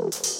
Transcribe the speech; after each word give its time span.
Oh. 0.00 0.37